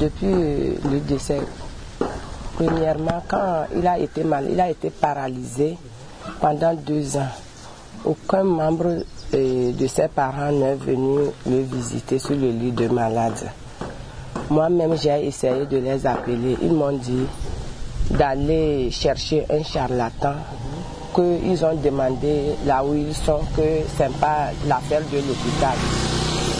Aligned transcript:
depuis 0.00 0.80
le 0.90 1.00
décès. 1.00 1.40
Premièrement, 2.56 3.22
quand 3.28 3.66
il 3.76 3.86
a 3.86 3.98
été 3.98 4.24
mal, 4.24 4.48
il 4.50 4.60
a 4.60 4.70
été 4.70 4.90
paralysé 4.90 5.76
pendant 6.40 6.74
deux 6.74 7.16
ans. 7.16 7.28
Aucun 8.04 8.44
membre 8.44 9.02
euh, 9.34 9.72
de 9.72 9.86
ses 9.86 10.08
parents 10.08 10.50
n'est 10.52 10.74
venu 10.74 11.20
le 11.46 11.58
visiter 11.60 12.18
sur 12.18 12.34
le 12.34 12.50
lit 12.50 12.72
de 12.72 12.88
malade. 12.88 13.50
Moi-même, 14.48 14.96
j'ai 14.96 15.26
essayé 15.26 15.66
de 15.66 15.76
les 15.76 16.06
appeler. 16.06 16.56
Ils 16.62 16.72
m'ont 16.72 16.96
dit 16.96 17.26
d'aller 18.10 18.90
chercher 18.90 19.44
un 19.50 19.62
charlatan 19.62 20.34
qu'ils 21.14 21.64
ont 21.64 21.74
demandé 21.74 22.54
là 22.66 22.84
où 22.84 22.94
ils 22.94 23.14
sont 23.14 23.40
que 23.56 23.62
ce 23.96 24.02
n'est 24.04 24.08
pas 24.20 24.48
l'affaire 24.66 25.02
de 25.12 25.18
l'hôpital. 25.18 25.76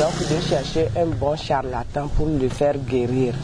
Donc 0.01 0.19
de 0.19 0.41
chercher 0.41 0.89
un 0.97 1.05
bon 1.09 1.37
charlatan 1.37 2.09
pour 2.09 2.25
le 2.27 2.49
faire 2.49 2.79
guérir. 2.79 3.35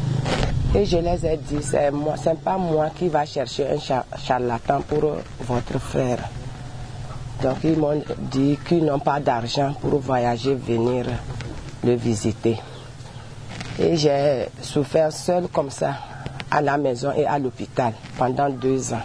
Et 0.75 0.87
je 0.87 0.97
les 0.97 1.27
ai 1.27 1.37
dit, 1.37 1.63
c'est 1.63 1.91
moi, 1.91 2.15
c'est 2.17 2.41
pas 2.41 2.57
moi 2.57 2.89
qui 2.99 3.09
va 3.09 3.27
chercher 3.27 3.67
un 3.67 4.17
charlatan 4.17 4.81
pour 4.81 5.17
votre 5.41 5.79
frère. 5.79 6.21
Donc 7.43 7.59
ils 7.63 7.77
m'ont 7.77 8.03
dit 8.19 8.59
qu'ils 8.67 8.87
n'ont 8.87 8.99
pas 9.01 9.21
d'argent 9.21 9.75
pour 9.83 9.99
voyager, 10.01 10.55
venir 10.55 11.05
le 11.85 11.95
visiter. 11.95 12.57
Et 13.79 13.95
j'ai 13.99 14.47
souffert 14.63 15.13
seul 15.13 15.49
comme 15.49 15.69
ça 15.69 15.93
à 16.51 16.63
la 16.63 16.79
maison 16.79 17.13
et 17.15 17.27
à 17.27 17.39
l'hôpital 17.39 17.93
pendant 18.17 18.49
deux 18.49 18.95
ans. 18.95 19.05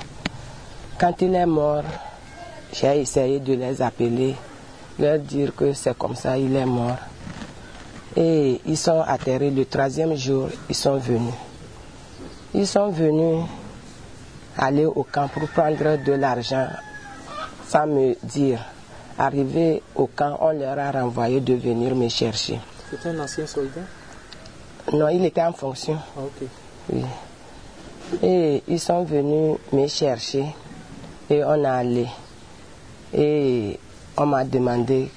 Quand 0.98 1.22
il 1.22 1.36
est 1.36 1.46
mort, 1.46 1.84
j'ai 2.72 3.02
essayé 3.02 3.42
de 3.42 3.56
les 3.56 3.82
appeler, 3.82 4.36
leur 4.98 5.20
dire 5.20 5.54
que 5.54 5.74
c'est 5.74 5.98
comme 5.98 6.16
ça, 6.16 6.38
il 6.38 6.56
est 6.56 6.66
mort. 6.66 6.96
Et 8.16 8.60
ils 8.66 8.78
sont 8.78 9.02
atterrés 9.02 9.52
le 9.52 9.66
troisième 9.66 10.16
jour, 10.16 10.50
ils 10.70 10.76
sont 10.76 10.98
venus. 10.98 11.34
Ils 12.54 12.68
sont 12.68 12.90
venus 12.90 13.46
aller 14.58 14.86
au 14.86 15.04
camp 15.04 15.28
pour 15.30 15.48
prendre 15.50 16.04
de 16.04 16.12
l'argent 16.14 16.68
sans 17.68 17.88
me 17.88 18.16
dire. 18.24 18.60
Arrivé 19.18 19.82
au 19.96 20.08
camp, 20.08 20.38
on 20.42 20.52
leur 20.52 20.78
a 20.80 20.92
renvoyé 20.92 21.40
de 21.40 21.54
venir 21.54 21.96
me 21.96 22.10
chercher. 22.10 22.60
C'était 22.90 23.10
un 23.10 23.20
ancien 23.20 23.46
soldat? 23.46 23.82
Non, 24.92 25.08
il 25.10 25.24
était 25.26 25.42
en 25.44 25.54
fonction. 25.54 25.98
Ah, 26.18 26.22
ok. 26.22 26.48
Oui. 26.92 27.06
Et 28.24 28.64
ils 28.68 28.80
sont 28.80 29.04
venus 29.04 29.58
me 29.72 29.88
chercher 29.88 30.46
et 31.30 31.44
on 31.44 31.64
a 31.64 31.72
allé. 31.72 32.08
Et 33.14 33.80
on 34.18 34.26
m'a 34.26 34.44
demandé, 34.44 35.10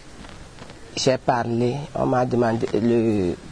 j'ai 0.97 1.19
parlé, 1.19 1.77
on 1.95 2.07
m'a 2.07 2.25
demandé, 2.25 2.67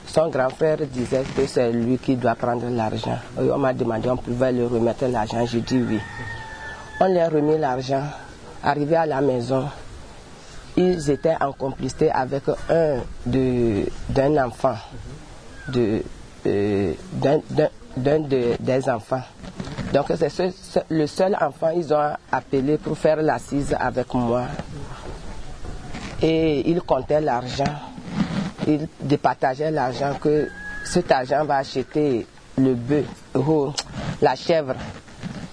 son 0.06 0.28
grand 0.28 0.48
frère 0.50 0.78
disait 0.86 1.24
que 1.36 1.46
c'est 1.46 1.72
lui 1.72 1.98
qui 1.98 2.16
doit 2.16 2.34
prendre 2.34 2.68
l'argent. 2.70 3.18
On 3.36 3.58
m'a 3.58 3.72
demandé, 3.72 4.08
on 4.10 4.16
pouvait 4.16 4.52
lui 4.52 4.64
remettre 4.64 5.06
l'argent, 5.06 5.44
j'ai 5.46 5.60
dit 5.60 5.82
oui. 5.82 5.98
On 7.00 7.12
leur 7.12 7.26
a 7.26 7.28
remis 7.30 7.58
l'argent. 7.58 8.02
Arrivé 8.62 8.94
à 8.94 9.06
la 9.06 9.20
maison, 9.20 9.68
ils 10.76 11.10
étaient 11.10 11.34
en 11.40 11.52
complicité 11.52 12.10
avec 12.12 12.44
un 12.70 12.98
d'un 13.26 14.44
enfant, 14.46 14.76
euh, 15.76 16.00
d'un, 17.12 17.40
d'un, 17.50 17.68
d'un 17.96 18.20
de- 18.20 18.56
des 18.60 18.88
enfants. 18.88 19.22
Donc 19.92 20.06
c'est 20.16 20.28
ce- 20.30 20.50
ce- 20.50 20.78
le 20.90 21.06
seul 21.06 21.36
enfant 21.40 21.70
ils 21.76 21.92
ont 21.92 22.12
appelé 22.30 22.78
pour 22.78 22.96
faire 22.96 23.20
l'assise 23.20 23.74
avec 23.78 24.14
moi. 24.14 24.44
Et 26.22 26.70
ils 26.70 26.80
comptaient 26.82 27.20
l'argent. 27.20 27.64
Ils 28.66 28.86
départageaient 29.00 29.72
l'argent 29.72 30.14
que 30.20 30.48
cet 30.84 31.10
argent 31.10 31.44
va 31.44 31.56
acheter 31.56 32.26
le 32.58 32.74
bœuf, 32.74 33.06
ou 33.34 33.72
la 34.20 34.36
chèvre. 34.36 34.74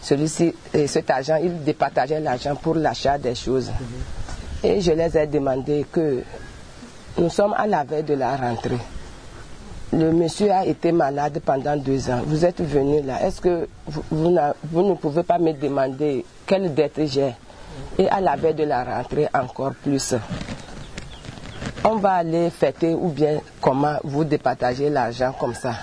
Celui-ci, 0.02 0.54
et 0.74 0.88
cet 0.88 1.10
argent, 1.10 1.38
ils 1.42 1.64
départageaient 1.64 2.20
l'argent 2.20 2.56
pour 2.56 2.76
l'achat 2.76 3.18
des 3.18 3.36
choses. 3.36 3.72
Et 4.64 4.80
je 4.82 4.92
les 4.92 5.18
ai 5.18 5.26
demandé 5.28 5.86
que 5.92 6.24
nous 7.18 7.30
sommes 7.30 7.54
à 7.58 7.66
la 7.66 7.84
veille 7.84 8.04
de 8.04 8.14
la 8.14 8.36
rentrée. 8.36 8.78
Le 9.92 10.12
monsieur 10.12 10.52
a 10.52 10.66
été 10.66 10.92
malade 10.92 11.42
pendant 11.44 11.76
deux 11.76 12.10
ans. 12.12 12.22
Vous 12.26 12.46
êtes 12.46 12.62
venu 12.62 13.02
là. 13.02 13.24
Est-ce 13.26 13.42
que 13.42 13.68
vous, 13.88 14.04
vous 14.12 14.84
ne 14.84 14.94
pouvez 14.94 15.24
pas 15.24 15.40
me 15.40 15.52
demander 15.54 16.24
quelle 16.46 16.74
dette 16.76 17.02
j'ai? 17.06 17.34
Et 17.98 18.08
à 18.10 18.20
la 18.22 18.36
veille 18.36 18.54
de 18.54 18.66
la 18.66 18.84
rentrée, 18.84 19.28
encore 19.34 19.74
plus. 19.74 20.14
On 21.86 21.96
va 21.96 22.14
aller 22.16 22.50
fêter 22.50 22.94
ou 22.94 23.10
bien 23.10 23.40
comment 23.62 23.96
vous 24.04 24.26
départagez 24.26 24.90
l'argent 24.90 25.34
comme 25.40 25.54
ça. 25.54 25.74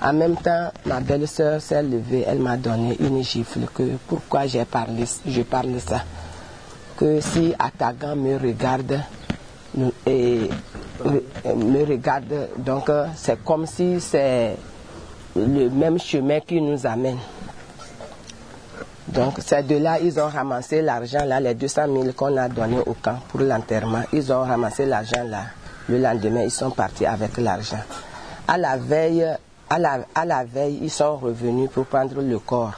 En 0.00 0.12
même 0.12 0.34
temps, 0.36 0.72
ma 0.84 0.98
belle-sœur 0.98 1.60
s'est 1.62 1.82
levée, 1.82 2.24
elle 2.26 2.40
m'a 2.40 2.56
donné 2.56 2.96
une 2.98 3.22
gifle 3.22 3.60
que 3.72 3.84
pourquoi 4.08 4.46
j'ai 4.46 4.64
parlé, 4.64 5.04
je 5.24 5.42
parle 5.42 5.78
ça. 5.78 6.02
Que 6.96 7.20
si 7.20 7.54
Atagan 7.56 8.16
me 8.16 8.36
regarde, 8.36 8.98
et 10.06 10.48
euh, 11.06 11.54
me 11.54 11.84
regarde, 11.86 12.48
donc 12.58 12.88
euh, 12.88 13.06
c'est 13.14 13.42
comme 13.44 13.64
si 13.66 14.00
c'est 14.00 14.56
le 15.36 15.68
même 15.70 16.00
chemin 16.00 16.40
qui 16.40 16.60
nous 16.60 16.84
amène. 16.84 17.18
Donc 19.14 19.34
c'est 19.44 19.66
de 19.66 19.76
là 19.76 19.98
ils 20.00 20.18
ont 20.18 20.28
ramassé 20.28 20.80
l'argent 20.80 21.24
là, 21.24 21.38
les 21.38 21.54
200 21.54 21.82
000 21.86 22.12
qu'on 22.16 22.36
a 22.38 22.48
donné 22.48 22.78
au 22.86 22.94
camp 22.94 23.18
pour 23.28 23.40
l'enterrement. 23.40 24.02
Ils 24.12 24.32
ont 24.32 24.40
ramassé 24.42 24.86
l'argent 24.86 25.24
là. 25.24 25.42
Le 25.88 25.98
lendemain, 25.98 26.42
ils 26.44 26.50
sont 26.50 26.70
partis 26.70 27.04
avec 27.04 27.36
l'argent. 27.38 27.80
À 28.48 28.56
la 28.56 28.76
veille, 28.76 29.26
ils 30.80 30.90
sont 30.90 31.16
revenus 31.16 31.68
pour 31.70 31.86
prendre 31.86 32.22
le 32.22 32.38
corps. 32.38 32.74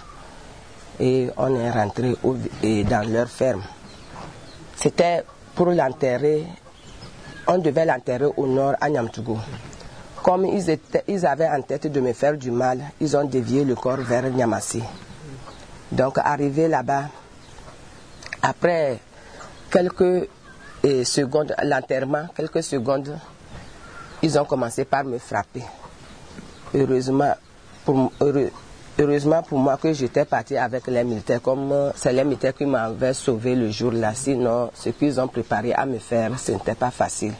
Et 0.99 1.29
on 1.37 1.55
est 1.55 1.71
rentré 1.71 2.15
dans 2.63 3.13
leur 3.13 3.29
ferme. 3.29 3.63
C'était 4.77 5.23
pour 5.55 5.67
l'enterrer. 5.67 6.47
On 7.47 7.59
devait 7.59 7.85
l'enterrer 7.85 8.27
au 8.37 8.47
nord 8.47 8.75
à 8.81 8.89
Nyamtougou. 8.89 9.39
Comme 10.23 10.47
ils, 10.47 11.27
avaient 11.27 11.49
en 11.49 11.61
tête 11.61 11.87
de 11.87 12.01
me 12.01 12.13
faire 12.15 12.39
du 12.39 12.51
mal, 12.51 12.81
ils 13.01 13.15
ont 13.17 13.25
dévié 13.25 13.65
le 13.65 13.75
corps 13.75 13.99
vers 13.99 14.25
Niamassi. 14.31 14.83
Donc 15.93 16.19
arrivé 16.19 16.69
là-bas, 16.69 17.05
après 18.43 18.99
quelques 19.71 20.29
eh, 20.83 21.05
secondes, 21.05 21.55
l'enterrement, 21.63 22.27
quelques 22.37 22.63
secondes, 22.63 23.17
ils 24.23 24.39
ont 24.39 24.45
commencé 24.45 24.85
par 24.85 25.05
me 25.05 25.19
frapper. 25.19 25.63
Heureusement 26.75 27.35
pour, 27.85 28.13
heureusement 28.99 29.43
pour 29.43 29.59
moi 29.59 29.77
que 29.77 29.93
j'étais 29.93 30.25
parti 30.25 30.57
avec 30.57 30.87
les 30.87 31.05
militaires, 31.05 31.43
comme 31.43 31.71
euh, 31.73 31.91
c'est 31.95 32.13
les 32.13 32.25
militaires 32.25 32.55
qui 32.55 32.67
m'avaient 32.67 33.13
sauvé 33.13 33.55
le 33.55 33.71
jour-là. 33.71 34.15
Sinon, 34.15 34.71
ce 34.75 34.91
qu'ils 34.91 35.21
ont 35.21 35.29
préparé 35.29 35.73
à 35.75 35.87
me 35.87 35.99
faire, 35.99 36.39
ce 36.39 36.53
n'était 36.53 36.75
pas 36.75 36.91
facile. 36.91 37.35